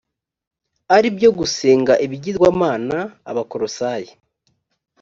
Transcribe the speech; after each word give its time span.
ari 0.95 1.07
byo 1.15 1.29
gusenga 1.39 1.93
ibigirwamana 2.05 2.97
abakolosayi 3.31 4.09